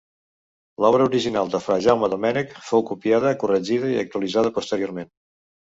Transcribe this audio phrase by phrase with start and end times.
[0.85, 5.19] L'obra original de fra Jaume Domènec fou copiada, corregida i actualitzada posteriorment.